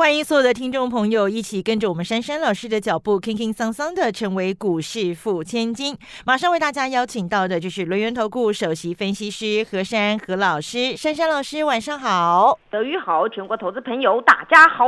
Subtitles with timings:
[0.00, 5.94] 欢迎所有的听众朋友一起跟着我们珊珊老师的脚步，轻轻桑桑的成为股市富千金。
[6.24, 14.86] 马上为大家邀请到的就是轮源投顾首席分析师何珊何老师，珊珊老师晚上好，德语好，全国投资朋友大家好。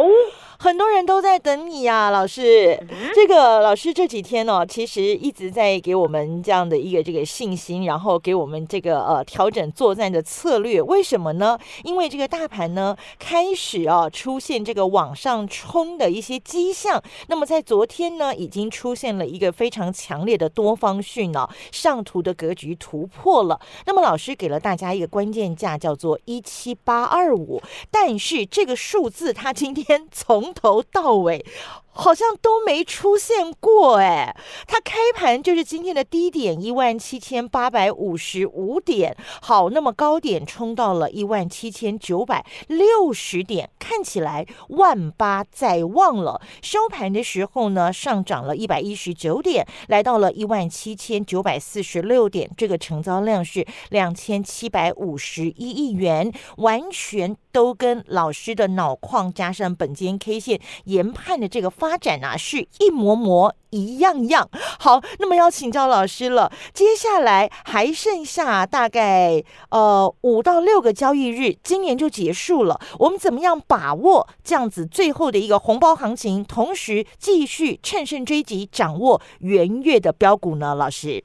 [0.58, 2.82] 很多人都在等你呀，老师。
[3.14, 10.80] 这个老师这几天哦，其实一直在给我们这样的一个这个信心，然后给我们这个呃调整作战的策略。
[10.80, 11.58] 为什么呢？
[11.84, 17.02] 因为这个大盘呢开始啊出现这个往往上冲的一些迹象。
[17.26, 23.60] 那么在昨天呢，已经出现了一个非常强烈的多方讯呢，上图的格局突破了。
[23.84, 27.60] 那么老师给了大家一个关键价，叫做一七八二五。
[27.90, 31.44] 但是这个数字，它今天从头到尾。
[31.92, 34.34] 好像都没出现过哎，
[34.66, 46.40] 它开盘就是今天的低点一万七千八百五十五点，好，那么高点冲到了一万七千九百六十点，看起来万八在望了。
[46.62, 61.72] 收盘的时候呢，上涨了一百一十九点，来到了一万七千九百四十六点，这个成交量是两千七百五十一亿元，完全都跟老师的脑矿加上本间 K 线研判的这个。
[61.72, 64.48] 发展啊，是一模模一样样。
[64.78, 66.52] 好，那么要请教老师了。
[66.72, 72.78] 接下来还剩下大概呃五到六个交易日，今年就结束了。
[73.00, 80.76] 我们怎么样把握这样子最后的一个红包行情，同时继续趁胜追击，掌握元月的标股呢？
[80.76, 81.24] 老师，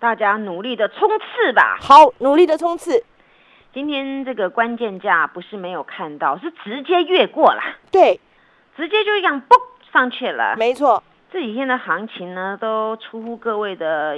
[0.00, 1.78] 大家努力的冲刺吧。
[1.80, 3.04] 好，努力的冲刺。
[3.72, 7.62] 今天这个关键价不是没有看到，是直接越过了。
[7.90, 8.20] 对，
[8.76, 9.56] 直接就一样嘣。
[9.92, 11.02] 上去了，没错。
[11.30, 14.16] 这几天的行情呢，都出乎各位的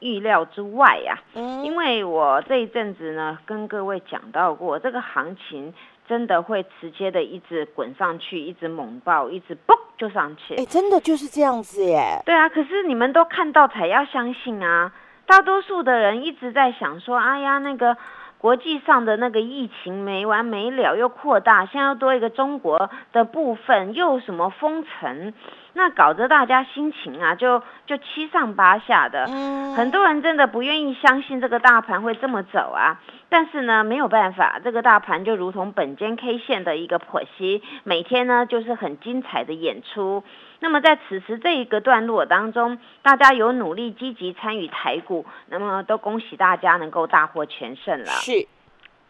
[0.00, 1.18] 预料之外呀。
[1.32, 5.72] 嗯，因为我这一阵子呢，跟各位讲到过，这个行情
[6.06, 10.56] 真的会直接的一直滚上去，一直猛爆，一直嘣就上去。
[10.56, 12.20] 哎，真的就是这样子耶。
[12.26, 14.92] 对啊，可是你们都看到才要相信啊。
[15.24, 17.96] 大多数的人一直在想说，哎呀，那个。
[18.44, 25.32] 国际上的那个疫情没完没了，又扩大，现在又多一个中国的部分，又什么封城，
[25.74, 29.26] 那搞得大家心情啊，就就七上八下的。
[29.28, 33.00] 嗯，很多人真的不愿意相信这个大盘会这么走啊。
[33.28, 40.22] 但是呢，没有办法，这个大盘就如同本间 K 线的一个剖析，每天呢就是很精彩的演出。
[40.60, 48.06] 那么在此时这一个段落当中，大家有努力积极参与台股，那么都恭喜大家能够大获全胜了。
[48.06, 48.46] 是，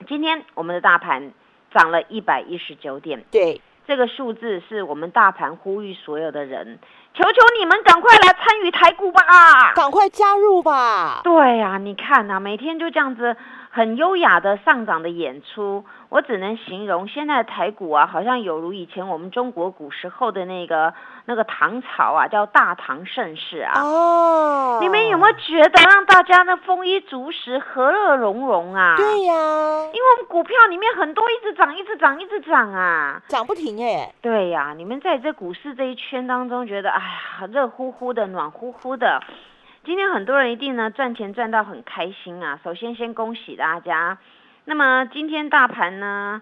[0.09, 1.31] 今天我们的大盘
[1.71, 6.79] 涨了一百一十九点，对，这个数字是我们大盘呼吁所有的人，
[7.13, 9.21] 求求你们赶快来参与台股吧，
[9.75, 11.21] 赶快加入吧。
[11.23, 13.37] 对呀，你看呐，每天就这样子。
[13.71, 20.95] 很优雅的上涨的演出，我只能形容现在的台股啊，好像有如以前我们中国古时候的那个
[21.27, 23.81] 那个唐朝啊，叫大唐盛世啊。
[23.81, 28.95] 哦，你们有没有觉得让大家呢丰衣足食、和乐融融啊？
[28.97, 29.35] 对呀，
[29.93, 34.13] 因为我们股票里面很多一直涨、一直涨、一直涨啊，涨不停哎。
[34.21, 39.23] 对呀，你们在这股市这一圈当中，觉得哎呀，热乎乎的、暖乎乎的。
[39.85, 42.59] 今天很多人一定呢赚钱赚到很开心啊！
[42.65, 44.17] 首先先恭喜大家。
[44.65, 46.41] 那么今天大盘呢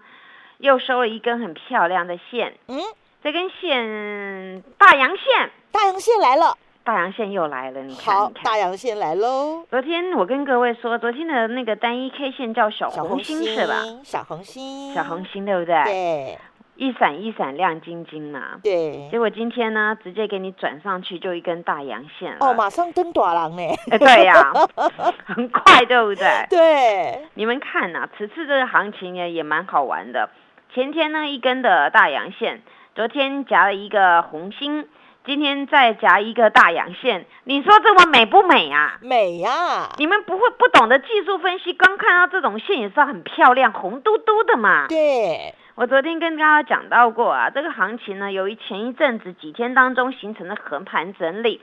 [0.59, 2.79] 又收了一根很漂亮的线，嗯，
[3.23, 9.65] 这根线大阳线，大阳线来了，大阳线又来了，你看，好，大阳线来喽。
[9.69, 13.81] 昨天我跟各位说，昨天的那个单一 K 线叫小红心是吧？
[14.03, 15.83] 小红心，小红心对不对？
[15.85, 16.37] 对。
[16.75, 19.07] 一闪一闪亮晶晶嘛，对。
[19.09, 23.63] 结果今天呢，直接给你转上去就一根大阳线哦，马上登短廊呢。
[23.89, 24.51] 哎，对呀，
[25.23, 26.45] 很快，对不对？
[26.49, 27.21] 对。
[27.35, 30.29] 你们看呐，此次这个行情呢也蛮好玩的。
[30.73, 32.61] 前天呢一根的大阳线，
[32.95, 34.87] 昨天夹了一个红心，
[35.25, 38.99] 今天再夹一个大阳线，你说这么美不美啊？
[39.01, 39.89] 美呀！
[39.97, 44.85] 你们不会不懂得技术分析，刚看到这种线也是很漂亮，红嘟嘟的嘛。
[44.87, 45.55] 对。
[45.73, 51.61] 我昨天跟大家讲到过啊，这个行情呢，由于前一阵子几天当中形成的横盘整理，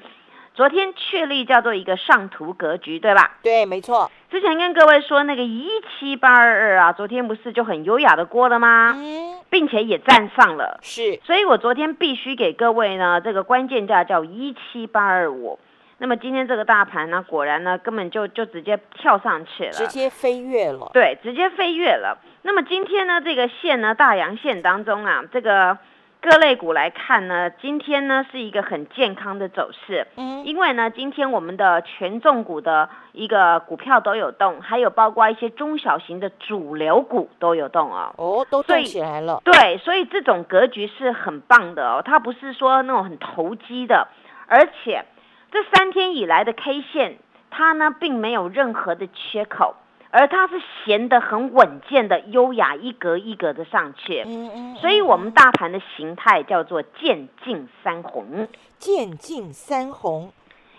[0.61, 3.39] 昨天确立叫做一个上图格局，对吧？
[3.43, 4.11] 对，没错。
[4.31, 8.95] 之前跟各位说那个一七八二二啊，昨天不是就很优雅的过了吗？
[8.95, 10.79] 嗯，并且也站上了。
[10.83, 15.59] 是，所以我昨天必须给各位呢，这个关键价叫一七八二五。
[15.97, 20.91] 那么今天这个大盘呢，果然呢，根本就就直接跳上去了，直接飞跃了。
[20.93, 22.19] 对，直接飞跃了。
[22.43, 25.79] 那么今天呢，这个线呢，大阳线当中啊，这个
[26.23, 30.07] 各类股来看呢，今天呢是一个很健康的走势。
[30.17, 38.15] 嗯，因为呢，今天我们的权重股的一个股票都有动，还有包括一些中小型的主流股都有动哦。
[38.19, 39.41] 哦，都动起来了。
[39.45, 44.07] 对，所以这种格局是很棒的哦，它不是说那种很投机的，
[44.47, 45.05] 而且
[45.51, 47.17] 这三天以来的 K 线，
[47.51, 49.75] 它呢并没有任何的缺口，
[50.11, 54.23] 而它是闲得很稳健的、优雅一格一格的上去。
[54.27, 58.49] 嗯嗯，所以，我们大盘的形态叫做渐进三红，
[58.79, 60.33] 渐进三红。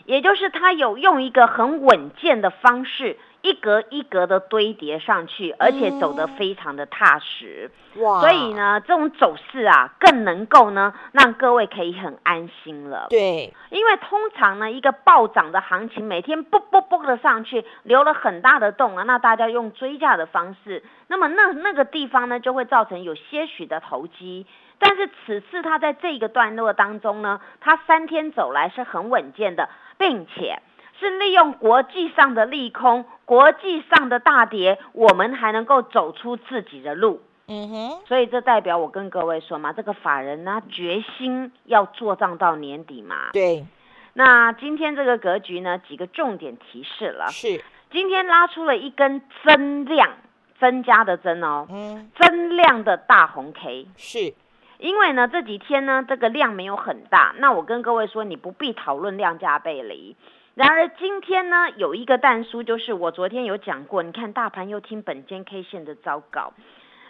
[0.05, 7.71] 也就是它有用一个很稳健的方式，一格一格的堆叠上去，而且走得非常的踏实。
[7.97, 13.07] 哇，所以，呢，这种走势啊，更能够呢，让各位可以很安心了。
[13.09, 24.45] 对，因为通常呢，一个暴涨的行情，每天啵啵啵的上去，留了很大的洞啊，那大家用追价的方式，那么那那个地方呢，就会造成有些许的投机。
[24.79, 30.59] 但是此次它在这个段落当中呢，它三天走来是很稳健的，并且
[31.01, 37.21] 是利用国际上的利空、国际上的大跌，我们还能够走出自己的路。
[37.47, 43.31] 嗯哼，所以这代表我跟各位说嘛，这个法人呢决心要做账到年底嘛。
[43.33, 43.65] 对，
[44.13, 47.27] 那今天这个格局呢，几个重点提示了。
[47.29, 47.61] 是，
[47.91, 50.11] 今天拉出了一根增量
[50.59, 53.87] 增加的增哦，嗯，增量的大红 K。
[53.97, 54.33] 是，
[54.77, 60.15] 因为呢这几天呢这个量没有很大，那我跟各位说，你不必讨论量价背离。
[60.53, 66.53] 然而今天呢有一个淡书，就是我昨天有讲过，你看大盘又听本间 K 线的糟糕。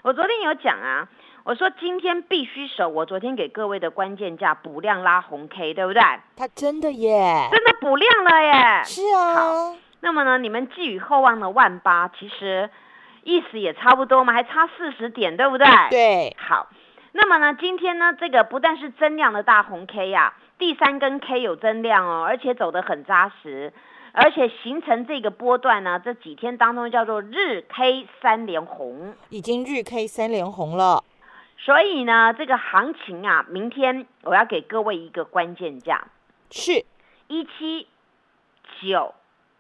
[0.04, 1.08] 我昨天有讲啊，
[1.44, 6.02] 我说今天必须守我昨天给各位的关键价补量拉红 K，对不对？
[6.36, 8.84] 它真的耶，真的补量了耶！
[8.84, 12.70] 是啊，那么呢，你们寄予厚望的万八，其实
[13.24, 15.68] 意思也差不多嘛，还差四十点，对不对？。
[15.90, 16.68] 对，好，
[17.14, 23.74] 那么呢，今天呢，这个不但是增量的大红 K 呀、第三根 K 有增量哦，而且走得很扎实，
[24.14, 29.14] 而且形成这个波段呢，这几天当中叫做日 K 三连红。
[29.30, 31.04] 已经日 K 三连红了，
[31.58, 36.08] 所以呢，这个行情啊，明天我要给各位一个关键价，
[36.50, 36.86] 是。
[37.28, 37.88] 一七
[38.82, 39.14] 九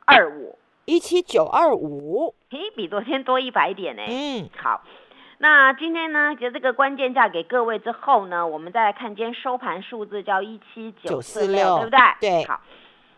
[0.06, 4.03] 二五，一七九二五，嘿，比昨天多一百点呢。
[4.09, 4.83] 嗯，好，
[5.42, 12.00] 那今天呢，就这个关键价给各位之后呢，我们再来看今天收盘数字叫一七九四六，对不对？
[12.20, 12.62] 对好，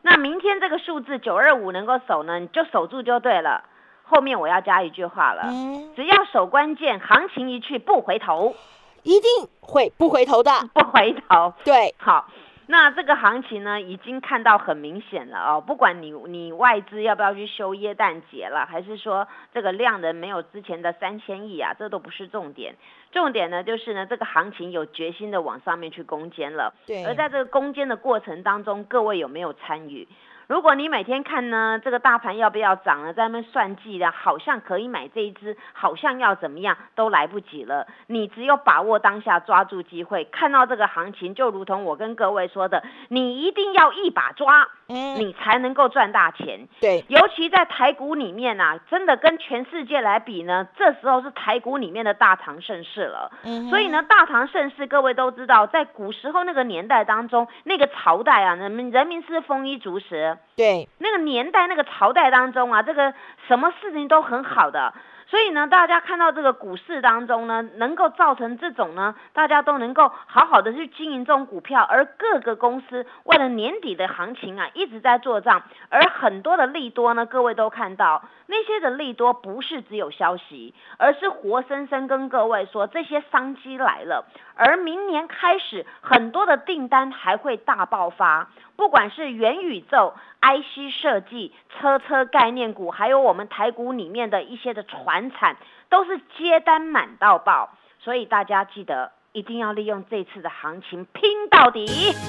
[0.03, 3.65] 那明天这个数字九二五能够守呢，你就守住就对了。
[4.03, 8.55] 后面我要加一句话了，嗯，只要守关键，行情一去不回头，
[9.01, 9.29] 一定
[9.59, 11.53] 会不回头的，不回头。
[11.65, 12.29] 对，好，
[12.65, 15.61] 那这个行情呢，已经看到很明显了哦。
[15.61, 22.75] 不管你你外资要不要去修耶诞节了，还是说这个量能没有之前的三千亿啊，这都不是重点。
[23.11, 26.73] 重点呢，就是呢，这个行情有决心的往上面去攻坚了。
[26.87, 30.07] 对，而在这个攻坚的过程当中，各位有没有参与？
[30.53, 37.87] 如果你每天看呢，这个大盘要不要涨了，在那边算计的，好像可以买这一只，好像要怎么样，都来不及了。
[38.05, 46.67] 你只有把握当下，抓住机会，看到这个行情，就如同我跟各位说的，你一定要一把抓，嗯，你才能够赚大钱。
[46.79, 53.31] 对，尤其在台股里面啊，真的跟全世界来比呢，这时候是台股里面的大唐盛世了。
[53.43, 63.13] 嗯所以呢，大唐盛世各位都知道，在古时候那个年代当中，那个朝代啊，人民人民是丰衣足食，对，那个年代那个朝代当中啊，这个
[63.47, 64.93] 什么事情都很好的。
[65.25, 95.55] 所以呢，大家看到这个股市当中呢，能够造成这种呢，大家都能够好好的去经营这种股票，而各个公司为了年底的行情啊，一直在做账，而很多的利多呢，各位都看到，那些的利多不是只有消息，而是活生生跟各位说，这些商机来了，而明年开始，很多的订单还会大爆发，不管是元宇宙、IC 设计、车车概念股，还有我们台股里面的一些的船产，
[95.89, 97.69] 都是接单满到爆，
[97.99, 101.87] 所以大家记得一定要利用这次的行情拼到底。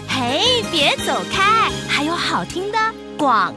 [0.08, 2.78] 嘿，别走开，还有好听的
[3.18, 3.52] 广。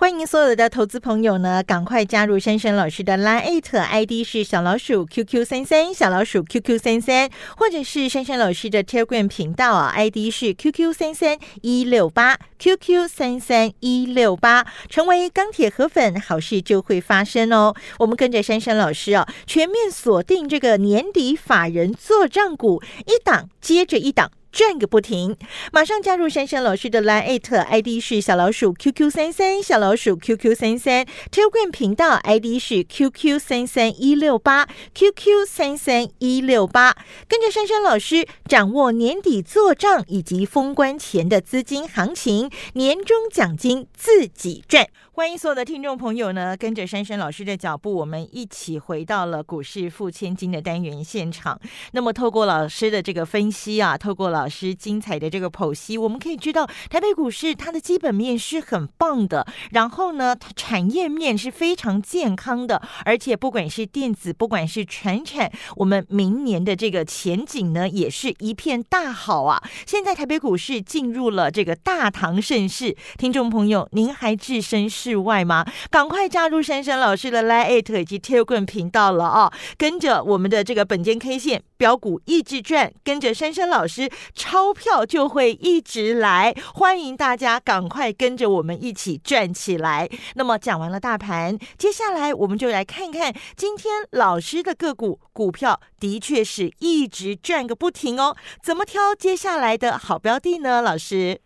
[0.00, 17.74] 欢迎所有的投资朋友呢，赶快加入珊珊老师的 Line ID 是小老鼠 QQ 三三，小老鼠 QQ 三三，或者是珊珊老师的 Telegram 频道啊，ID 是 QQ 三三一六八 QQ 三三一六八，成为钢铁河粉，好事就会发生哦。
[17.98, 24.30] 我们跟着珊珊老师啊，全面锁定这个年底法人做账股，一档接着一档。
[24.50, 25.36] 转个不停。
[25.72, 36.96] 马上加入珊珊老师的 Line ID 是小老鼠 QQ 三三，小老鼠 QQ 三三，Telegram 频道 ID 是 QQ 三三一六八 QQ 三三一六八，
[37.28, 44.88] 跟着珊珊老师掌握年底做账以及封关前的资金行情，年终奖金自己赚。
[45.18, 51.60] 欢迎所有的听众朋友呢，跟着珊珊老师的脚步，我们一起回到了股市付千金的单元现场。
[51.90, 69.60] 那么，透过老师的这个分析啊，透过老师精彩的这个剖析，我们可以知道，台北股市它的基本面是很棒的，然后呢，它产业面是非常健康的，而且不管是电子，不管是全产，我们明年的这个前景呢，也是一片大好啊。
[69.84, 75.64] 现在台北股市进入了这个大唐盛世，听众朋友，您还置身事室外吗？
[75.90, 79.50] 赶快加入珊珊老师的 Line 以及 Telegram 频道了啊！
[79.78, 86.54] 跟着我们的这个本间 K 线标股一直转，跟着珊珊老师，钞票就会一直来。
[86.74, 90.06] 欢迎大家赶快跟着我们一起转起来。
[90.34, 98.36] 那么讲完了大盘，接下来我们就来看看今天老师的个股股票，的确是一直转个不停哦。
[98.62, 100.82] 怎么挑接下来的好标的呢？
[100.82, 101.40] 老师？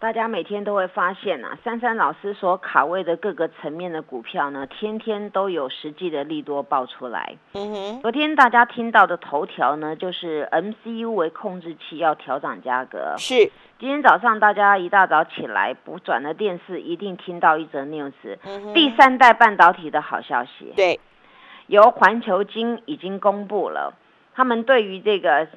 [0.00, 7.36] 大家每天都会发现啊，珊珊老师所卡位的各个层面的股票呢，天天都有实际的利多爆出来。
[7.54, 13.14] 嗯哼，昨天大家听到的头条呢，就是 MCU 为控制器要调涨价格。
[13.18, 13.50] 是。
[13.80, 18.12] 今天早上大家一大早起来不转了电视，一定听到一则 news，
[18.72, 20.72] 第三代半导体的好消息。
[20.76, 21.00] 对，
[21.66, 23.94] 由环球金已经公布了，
[24.36, 25.48] 他们对于这个。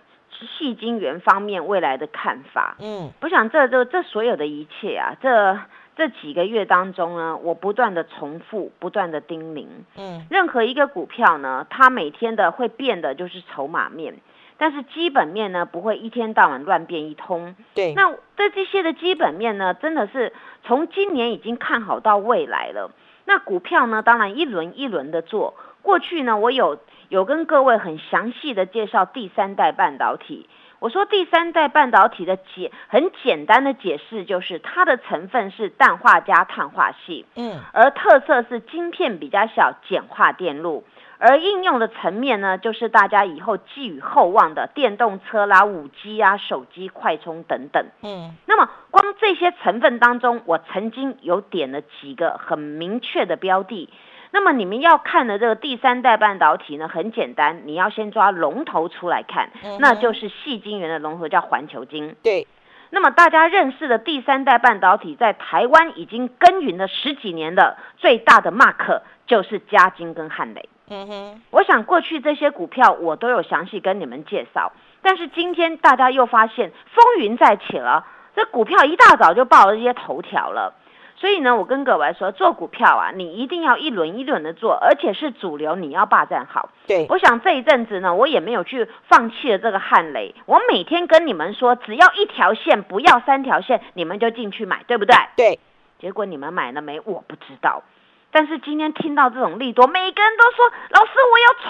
[0.58, 5.60] 细晶圆方面未来的看法，嗯，我想这这这所有的一切啊，这
[5.96, 14.16] 这几个月当中呢，我不断的重复，不断的叮咛，嗯，任何一个股票呢，它每天的会变的就是筹码面，
[14.58, 20.34] 但是基本面呢不会一天到晚乱变一通，对，那这这些的基本面呢，真的是
[20.64, 22.92] 从今年已经看好到未来了，
[23.26, 26.80] 那股票呢，当然一轮一轮的做，过去呢，我有。
[27.12, 30.48] 有跟各位很详细的介绍第三代半导体。
[30.80, 40.86] 我说第三代半导体的解很简单的解释就是它的成分是氮化镓碳化系，嗯，而特色是晶片比较小，简化电路，
[41.18, 53.89] 而应用的层面呢，就是大家以后寄予厚望的电动车啦、五 G 啊、手机快充等等，嗯，那么光这些成分当中，我曾经有点了几个很明确的标的。
[54.32, 62.16] 那么你们要看的这个第三代半导体呢，很简单，你要先抓龙头出来看，那就是细晶圆的龙头叫环球晶。
[62.24, 62.48] 对。
[62.94, 70.68] 那么大家认识的第三代半导体，在台湾已经耕耘了十几年的最大的 mark 就是嘉晶跟汉磊。
[70.90, 71.42] 嗯哼。
[71.52, 80.74] 我想过去这些股票我都有详细跟你们介绍，但是今天大家又发现风云再起了，这股票一大早就报了这些头条了。
[81.22, 86.72] 所以呢，我跟各位说，做股票啊，你一定要一轮一轮的做，而且是主流，你要霸占好。
[86.88, 95.16] 对，我想这一阵子呢，我也没有去放弃了这个汉雷，我每天跟你们说，只要一条线，不要三条线，你们就进去买，对不对？
[95.38, 95.60] 对。
[96.00, 97.00] 结果你们买了没？
[97.01, 97.84] 我不知道。
[98.32, 101.70] 但是今天听到这种利多，每个人都说，老师我要冲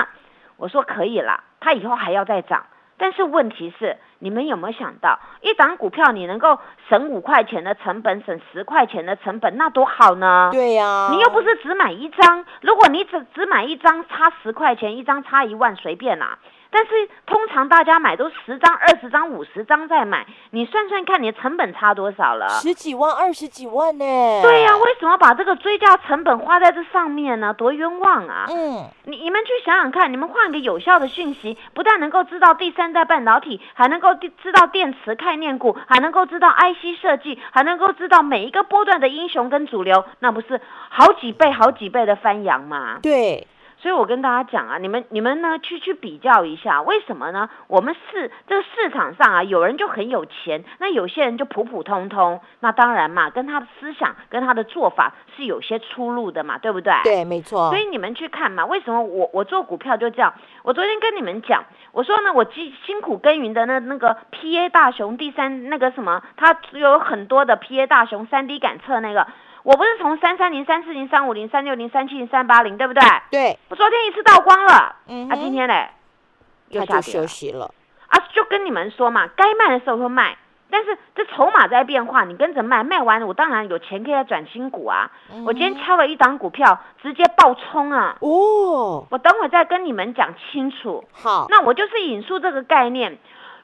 [0.00, 0.08] 啊！
[0.56, 2.66] 我说可以啦，它以后还要再涨。
[3.00, 6.58] 但是问题是，你们有没有想到，一档股票你能够
[6.90, 10.50] 省五块钱的成本，省十块钱的成本，那多好呢？
[10.52, 16.38] 对呀，你又不是只买一张，如果你只只买一张，差十块钱，一张差一万，随便啦。
[16.70, 22.48] 但是通常大家买都十张、二十张、五十张再买，你算算看，你的成本差多少了？
[22.48, 24.04] 十几万、二十几万呢？
[24.42, 27.52] 对呀，为什么把这个追加成本花在这上面呢？
[27.52, 28.46] 多冤枉啊！
[28.48, 42.98] 嗯，你你们去想想看，你们换个有效的讯息，不但能够知道第三代半导体，还能够知道电池概念股，还能够知道 IC 设计，还能够知道每一个波段的英雄跟主流，那不是好几倍、好几倍的翻扬吗？
[43.02, 43.46] 对。
[43.80, 47.48] 所以我跟大家讲啊，你们你们呢去去比较一下，为什么呢？
[47.66, 52.40] 我们市这个市场上啊，有人就很有钱，那有些人就普普通通。
[52.60, 56.92] 那当然嘛，跟他的思想跟他的做法是有些出入的嘛，对不对？
[57.04, 57.70] 对，没错。
[57.70, 60.34] 所以你们去看嘛，为什么我我做股票就这样？
[60.62, 69.26] 我昨天跟你们讲，我说呢，我辛辛苦耕耘的那那个 P A 大熊第三那个什么，它有很多的 P A 大熊三 D 感测那个。
[69.62, 73.02] 我不是从三三零、三四零、三五零、三六零、三七零、三八零，对不对？
[73.30, 73.58] 对。
[73.68, 75.88] 我昨天一次倒光了，嗯，啊，今天嘞，
[76.70, 77.72] 又就休息了。
[78.08, 80.36] 啊，就跟你们说嘛，该卖的时候会卖，
[80.70, 85.10] 但是这筹码在变化，你跟着卖，卖完了我当然有钱可以转新股啊。
[85.32, 88.16] 嗯我今天敲了一档股票，直接爆冲啊！
[88.20, 91.04] 哦，我等会再跟你们讲清楚。
[91.12, 93.18] 好，那我就是引述这个概念。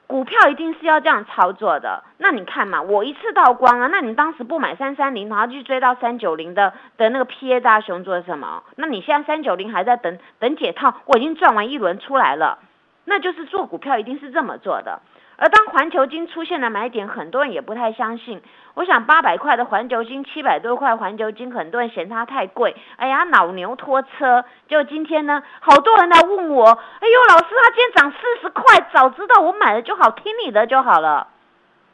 [0.07, 2.03] 股票一定是要这样操作的。
[2.17, 8.63] 那你看嘛，我一次到光啊，那你当时不买三三零，然后去追到三九零的的那个 PA 大熊做什么？
[8.77, 12.59] 那你现在三九零还在等等解套，我已经赚完一轮出来了，
[13.05, 15.01] 那就是做股票一定是这么做的。
[15.37, 18.41] 而当环球金出现了买点，很多人也不太相信。
[18.73, 22.75] 我想八百块的环球金，七百多块环球金，很多人嫌它太贵。
[22.97, 24.43] 哎呀，老牛拖车。
[24.67, 31.27] 就今天呢，好多人来问我，哎呦，老师，它今天涨四十块，早知道我买了就好，听你的就好了。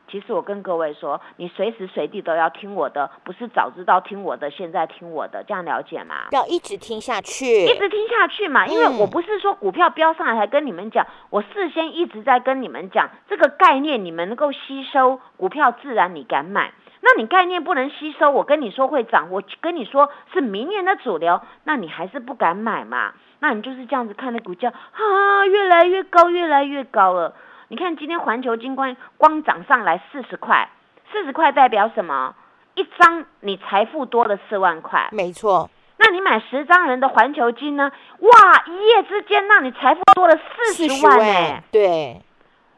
[0.09, 6.27] 其实我跟各位说，你随时随地都要听我的，不是早知道听我的，现在听我的，这样了解吗？
[6.31, 8.67] 要一直听下去，一直听下去嘛。
[8.67, 16.73] 因为我不是说股票飙上来才跟你们讲，我事先一直在跟你们讲这个概念，你们能够吸收，股票自然你敢买。
[17.01, 23.13] 那你概念不能吸收，我跟你说会涨，我跟你说是明年的主流，那你还是不敢买嘛？
[23.39, 27.33] 那你就是这样子看的股价啊，越来越高，越来越高了。
[27.73, 30.69] 你看今天环球金光光涨上来四十块，
[31.11, 32.35] 四十块代表什么？
[32.75, 35.71] 一张你财富多了四万块，没错。
[35.97, 37.91] 那你买十张人的环球金呢？
[38.19, 41.63] 哇，一夜之间让你财富多了四十万哎！
[41.71, 42.21] 对，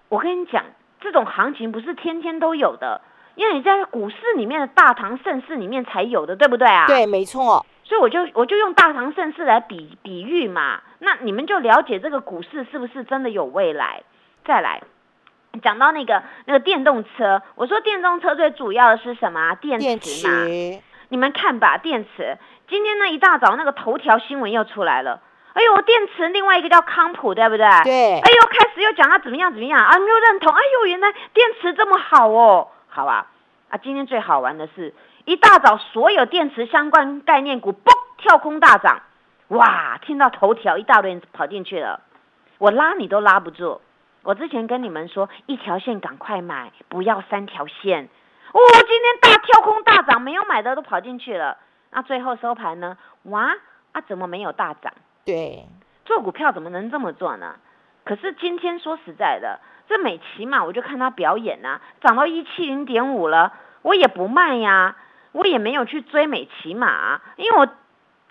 [0.07, 0.63] 我跟你讲，
[1.01, 3.01] 这种行情不是天天都有的，
[3.35, 6.87] 因为你在股市里面的大唐盛世里面才有的，对不对啊？
[6.87, 7.65] 对，没错。
[7.83, 14.01] 所以我就我就用大唐盛世来比比喻嘛，那你们就了解这个股市是不是真的有未来？
[14.45, 14.81] 再来
[15.61, 19.55] 讲到那个那个电动车，我说电动车最主要的是什么？
[19.55, 20.81] 电池嘛。
[21.09, 22.37] 你们看吧，电池
[22.67, 25.21] 今天呢一大早那个头条新闻又出来了。
[25.53, 27.65] 哎呦，电池另外一个叫康普，对不对？
[27.83, 28.19] 对。
[28.19, 29.97] 哎呦，开始又讲它怎么样怎么样啊？
[29.97, 30.51] 又认同。
[30.51, 33.27] 哎呦，原来电池这么好哦，好吧。
[33.69, 39.01] 啊，今天最好玩的是一大早所有电池相关概念股嘣跳空大涨，
[39.47, 39.97] 哇！
[40.01, 42.01] 听到头条一大堆人跑进去了，
[42.57, 43.79] 我拉你都拉不住。
[44.25, 48.05] 我之前跟你们说，一条线赶快买，不要三条线。
[48.51, 51.59] 哦，今天大跳空大涨，没有买的都跑进去了。
[51.91, 52.97] 那最后收盘呢？
[53.25, 53.53] 哇，
[53.91, 54.91] 啊怎么没有大涨？
[55.25, 55.67] 对，
[56.05, 57.57] 做股票怎么能这么做呢？
[58.03, 64.95] 可是今天说实在的，这美琪嘛，我就看他表演呐，涨到一七零点五了，我也不卖呀，
[65.33, 67.67] 我也没有去追美琪嘛，因为我。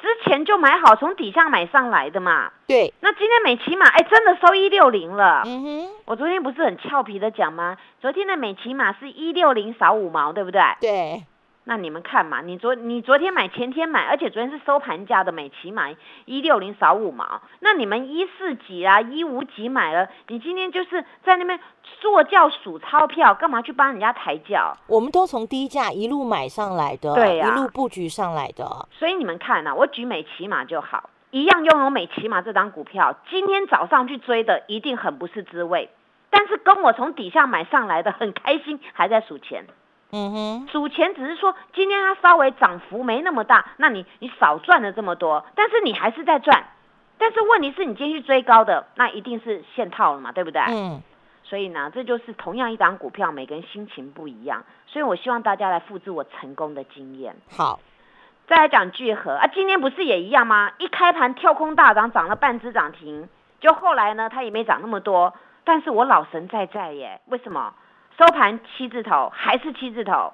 [0.04, 2.52] 之前就买好，从底下买上来的嘛。
[2.66, 5.42] 对，那今天美琪玛哎，真的收一六零了。
[5.46, 7.78] 嗯哼，我昨天不是很俏皮的讲吗？
[8.02, 10.60] 昨天的美琪玛是一六零少五毛，对不对？
[10.78, 11.24] 对。
[11.66, 15.96] 那你们看嘛，你昨你昨天买，前天买，而且昨天是收盘价的，美起买
[16.26, 17.40] 一六零少五毛。
[17.60, 21.58] 那你们一四几啊，一五几买了，你今天就是在那边
[22.00, 24.76] 坐轿数钞票，干嘛去帮人家抬轿？
[24.86, 28.86] 我们都从低价一路买上来的，对呀，一路布局上来的。
[28.90, 35.88] 所以你们看啊，我举美骑马就好，一样拥有美骑马这张股票，今天早上去追的一定很不是滋味，
[36.28, 39.64] 但是跟我从底下买上来的很开心，还在数钱。
[40.16, 46.64] 嗯哼，数钱只是说今天它稍微涨幅没那么大，那你你少赚了这么多，但是你还是在赚。
[47.18, 50.62] 但是问题是你今天去追高的，那一定是现套了嘛，对不对？
[50.68, 51.02] 嗯。
[51.42, 54.64] 所以呢，这就是同样一档股票，每个人心情不一样。
[54.86, 57.36] 所以我希望大家来复制我成功的经验。
[57.50, 57.80] 好，
[58.46, 60.72] 再来讲聚合啊，今天不是也一样吗？
[60.78, 63.28] 一开盘跳空大涨，涨了半只涨停，
[63.60, 65.34] 就后来呢，它也没涨那么多。
[65.64, 67.74] 但是我老神在在耶，为什么？
[68.18, 70.32] 收盘七字头还是七字头，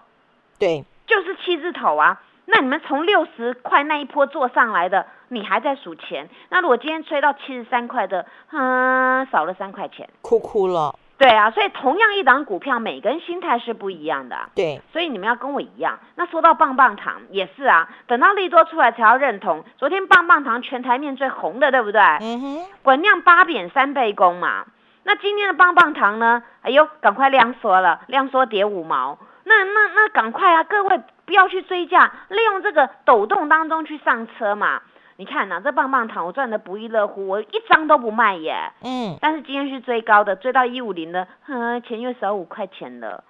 [0.59, 2.21] 对，就是七字头啊。
[2.47, 6.29] 那你们从六十块那一波做上来的，你还在数钱。
[6.49, 10.95] 那如果今天吹到七十三块的，嗯，少了三块钱，哭哭了。
[11.17, 14.37] 对啊，所以同样一档股票，每个人心态是不一样的。
[14.55, 15.99] 对，所以你们要跟我一样。
[16.17, 19.63] 那说到棒棒糖也是啊，等到利多出来才要认同。
[19.77, 22.01] 昨天棒棒糖全台面最红的，对不对？
[22.21, 24.65] 嗯哼，滚量八点三倍功嘛。
[25.03, 26.43] 那今天的棒棒糖呢？
[26.63, 29.19] 哎呦，赶快量缩了，量缩跌五毛。
[29.45, 30.63] 那那那赶快啊！
[30.65, 34.83] 各位不要去追价，利用这个抖动当中去上车嘛。
[35.17, 38.71] 你看呐，这棒棒糖我赚的不亦乐乎，我一张都不卖耶。
[38.83, 39.17] 嗯。
[39.21, 43.25] 但是今天是追高的，追到一五零的，呵，钱又少五块钱了。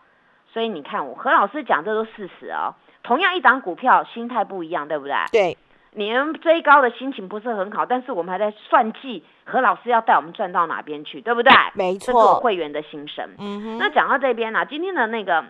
[0.52, 2.74] 所以你看我何老师讲这都事实哦。
[3.02, 5.14] 同样一档股票，心态不一样，对不对？
[5.32, 5.58] 对。
[5.92, 11.52] 你们追高的心情不是很好，但是我们还在算计何老师要带我们赚到哪边去，对不对？
[11.74, 13.28] 没错，这是我会员的心声。
[13.38, 13.78] 嗯哼。
[13.78, 15.44] 那讲到这边呢，今天的那个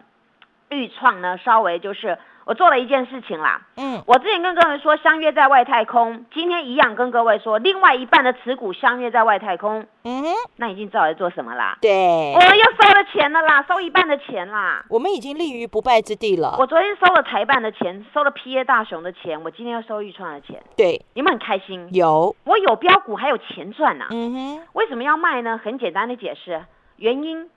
[0.70, 2.18] 预创呢，稍微就是。
[2.44, 10.24] 我做了一件事情啦，嗯，我之前跟各位说相约在外太空，今天一样跟各位说，另外一半的持股相约在外太空，嗯，
[10.57, 11.79] 那已经知道在做什么啦？
[11.81, 16.57] 对，我们又收了钱了啦，收一半的钱啦，我们已经立于不败之地了。
[16.59, 21.88] 我昨天收了台办的钱，收了 P A 大雄的钱，我今天又收玉创的钱，对，你们很开心？
[21.92, 25.61] 有，我有标股还有钱赚呐，嗯哼，为什么要卖呢？
[25.62, 26.64] 很简单的解释，
[26.96, 27.48] 原因。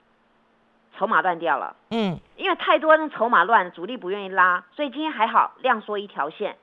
[0.98, 6.56] 筹码乱掉了，嗯，因为太多那筹码乱，主力不愿意拉，所以今天还好量缩一条线。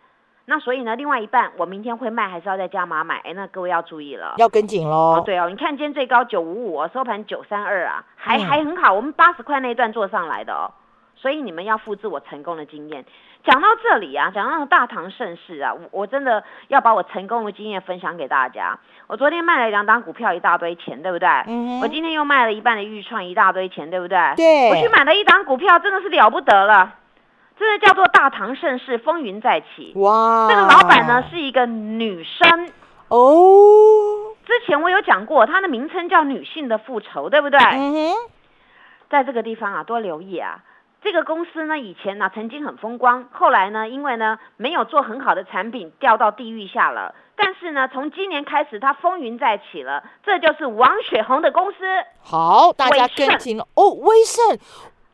[0.46, 3.20] 那所以呢，另外一半我明天会卖，还是要再加码买？
[3.20, 4.34] 哎，那各位要注意了。
[4.38, 5.18] 要跟紧喽。
[5.18, 10.72] 哦，对哦，你看今天最高九五五，收盘九三二啊，还嗯还很好，我们八十块那一段做上来的哦。
[11.16, 13.06] 所以你们要复制我成功的经验。
[13.44, 18.78] 讲到这里啊，讲到大唐盛世啊，我我真的要把我成功的经验分享给大家。
[19.08, 21.28] 我昨天卖了两档股票，一大堆钱，对不对？
[21.48, 24.18] 嗯哼我今天又卖了一半的预创，一大堆钱，对不对？
[24.38, 26.94] 对我去买了一档股票，真的是了不得了，
[27.58, 29.92] 真的叫做大唐盛世，风云再起。
[29.96, 32.70] 哇，这个老板呢是一个女生，
[33.08, 37.60] 哦，之前我有讲过，她的名称叫女性的复仇，对不对？
[37.60, 38.16] 嗯哼，
[39.10, 40.60] 在这个地方啊，多留意啊。
[41.04, 47.16] 这个公司呢，以前呢曾经很风光，后来呢，因为呢没有做很好的产品，掉到地狱下了。
[47.36, 51.78] 但是呢，从今年开始，它风云再起了，这就是王雪红的公司。
[52.22, 54.58] 好，大家跟紧了哦，威盛，哇，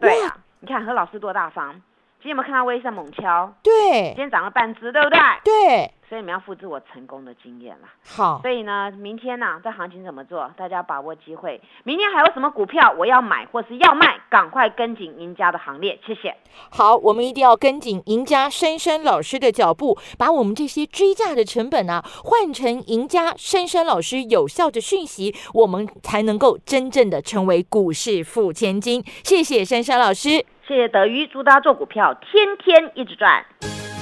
[0.01, 1.81] 对啊，你看何老师多大方，
[2.27, 3.49] 今天有没有看到威盛猛敲？
[3.63, 5.17] 对今天涨了半只，对不对？
[5.45, 7.87] 对，所以你们要复制我成功的经验啦。
[8.05, 10.51] 好，所以呢，明天呢、这行情怎么做？
[10.57, 11.61] 大家把握机会。
[11.85, 14.19] 明天还有什么股票我要买或是要卖？
[14.29, 16.35] 赶快跟紧赢家的行列，谢谢。
[16.69, 29.01] 好，我们一定要跟紧赢家珊珊老师的脚步，把我们这些追价的成本啊，换成赢家珊珊老师有效的讯息，我们才能够真正的成为股市富千金。
[29.23, 30.45] 谢谢珊珊老师。
[30.67, 33.45] 谢谢德瑜，祝大家做股票天天一直赚。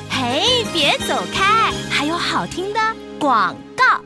[0.10, 2.80] 嘿，别走开，还有好听的
[3.19, 4.01] 广告。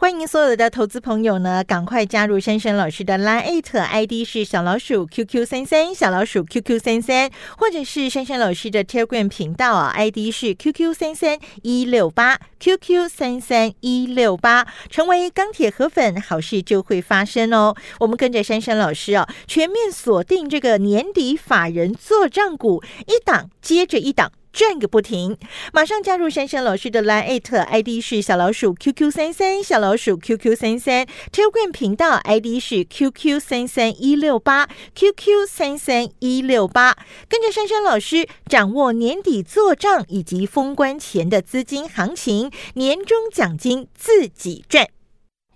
[0.00, 17.74] 欢迎所有的投资朋友呢，赶快加入珊珊老师的 Line ID 是小老鼠 QQ 三三小老鼠 QQ 三三，或者是珊珊老师的 Telegram 频道啊，ID 是 QQ 三三一六八 QQ 三三一六八，成为钢铁河粉，好事就会发生哦。
[17.98, 24.30] 我们跟着珊珊老师啊，全面锁定这个年底法人做账股，一档接着一档。
[24.52, 25.36] 赚个不停！
[25.72, 36.96] 马上加入珊珊老师的 Line ID 是小老鼠 QQ 三三，小老鼠 QQ 三三，Telegram 频道 ID 是 QQ 三三一六八，QQ 三三一六八，
[37.28, 44.88] 跟着珊珊老师掌握年底做账以及封关前的资金行情，年终奖金自己赚。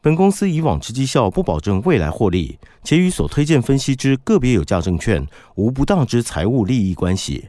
[0.01, 5.25] 本公司以往之绩效不保证未来获利，且与所推荐分析之个别有价证券
[5.55, 7.49] 无不当之财务利益关系。